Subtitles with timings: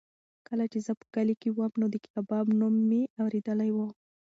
[0.47, 3.77] کله چې زه په کلي کې وم نو د کباب نوم مې اورېدلی و.